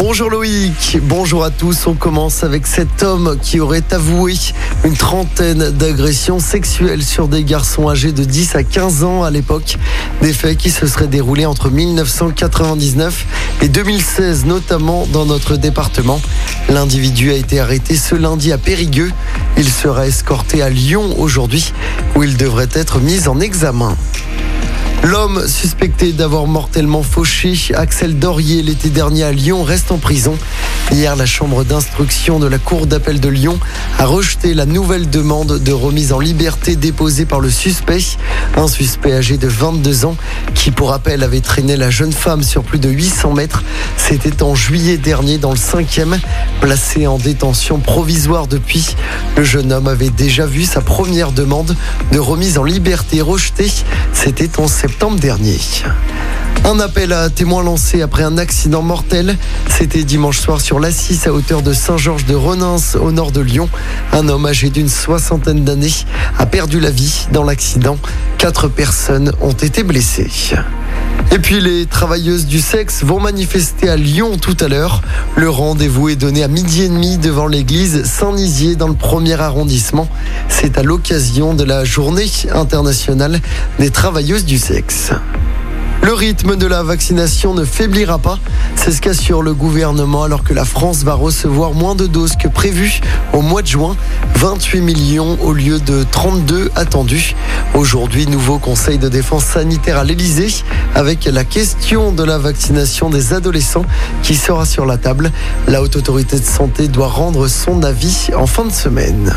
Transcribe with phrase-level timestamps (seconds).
[0.00, 1.88] Bonjour Loïc, bonjour à tous.
[1.88, 4.34] On commence avec cet homme qui aurait avoué
[4.84, 9.76] une trentaine d'agressions sexuelles sur des garçons âgés de 10 à 15 ans à l'époque.
[10.22, 13.26] Des faits qui se seraient déroulés entre 1999
[13.60, 16.20] et 2016, notamment dans notre département.
[16.68, 19.10] L'individu a été arrêté ce lundi à Périgueux.
[19.56, 21.72] Il sera escorté à Lyon aujourd'hui
[22.14, 23.96] où il devrait être mis en examen.
[25.04, 30.36] L'homme suspecté d'avoir mortellement fauché Axel Dorier l'été dernier à Lyon reste en prison.
[30.90, 33.60] Hier, la chambre d'instruction de la Cour d'appel de Lyon
[33.98, 38.02] a rejeté la nouvelle demande de remise en liberté déposée par le suspect,
[38.56, 40.16] un suspect âgé de 22 ans
[40.54, 43.62] qui, pour rappel, avait traîné la jeune femme sur plus de 800 mètres.
[43.98, 46.18] C'était en juillet dernier dans le 5e,
[46.62, 48.96] placé en détention provisoire depuis.
[49.36, 51.76] Le jeune homme avait déjà vu sa première demande
[52.12, 53.70] de remise en liberté rejetée.
[54.14, 55.58] C'était en septembre dernier.
[56.68, 59.38] Un appel à témoins lancé après un accident mortel.
[59.70, 63.70] C'était dimanche soir sur l'Assis à hauteur de Saint-Georges de Renins au nord de Lyon.
[64.12, 65.94] Un homme âgé d'une soixantaine d'années
[66.38, 67.96] a perdu la vie dans l'accident.
[68.36, 70.30] Quatre personnes ont été blessées.
[71.32, 75.00] Et puis les travailleuses du sexe vont manifester à Lyon tout à l'heure.
[75.36, 80.06] Le rendez-vous est donné à midi et demi devant l'église Saint-Nizier dans le premier arrondissement.
[80.50, 83.40] C'est à l'occasion de la journée internationale
[83.78, 85.12] des travailleuses du sexe.
[86.02, 88.38] Le rythme de la vaccination ne faiblira pas.
[88.88, 92.48] C'est ce qu'assure le gouvernement alors que la France va recevoir moins de doses que
[92.48, 93.02] prévu
[93.34, 93.94] au mois de juin.
[94.36, 97.36] 28 millions au lieu de 32 attendus.
[97.74, 100.64] Aujourd'hui, nouveau conseil de défense sanitaire à l'Elysée
[100.94, 103.84] avec la question de la vaccination des adolescents
[104.22, 105.32] qui sera sur la table.
[105.66, 109.34] La haute autorité de santé doit rendre son avis en fin de semaine.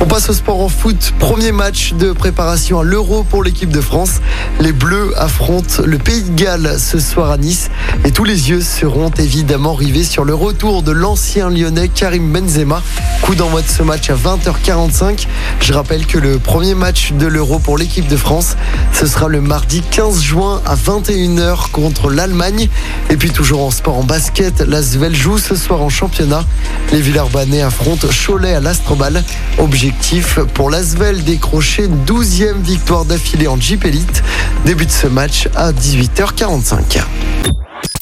[0.00, 1.14] On passe au sport en foot.
[1.20, 4.20] Premier match de préparation à l'Euro pour l'équipe de France.
[4.58, 7.70] Les Bleus affrontent le Pays de Galles ce soir à Nice.
[8.04, 12.82] Et tous les yeux seront évidemment rivés sur le retour de l'ancien lyonnais Karim Benzema.
[13.20, 15.26] Coup d'envoi de ce match à 20h45.
[15.60, 18.56] Je rappelle que le premier match de l'Euro pour l'équipe de France,
[18.94, 22.70] ce sera le mardi 15 juin à 21h contre l'Allemagne.
[23.10, 26.42] Et puis toujours en sport en basket, l'Asvel joue ce soir en championnat.
[26.92, 29.22] Les Villeurbanais affrontent Cholet à l'Astrobal.
[29.58, 34.22] Objectif pour l'Asvel décrocher une 12e victoire d'affilée en Jeep Elite.
[34.64, 37.02] Début de ce match à 18h45.